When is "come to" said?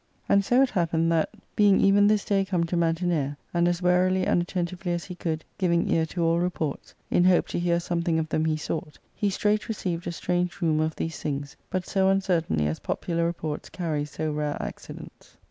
2.43-2.75